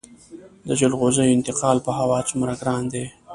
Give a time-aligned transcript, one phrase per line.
[0.67, 3.05] د جلغوزیو انتقال په هوا څومره ګران دی؟